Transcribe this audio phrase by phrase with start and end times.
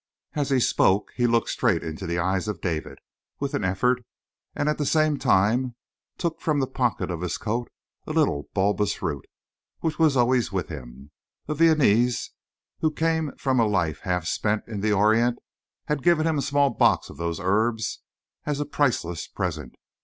[0.33, 2.97] As he spoke, he looked straight into the eyes of David,
[3.39, 4.03] with an effort,
[4.55, 5.75] and at the same time
[6.17, 7.69] took from the pocket of his coat
[8.07, 9.27] a little bulbous root
[9.81, 11.11] which was always with him.
[11.47, 12.31] A Viennese
[12.79, 15.37] who came from a life half spent in the Orient
[15.85, 17.99] had given him a small box of those herbs
[18.43, 19.75] as a priceless present.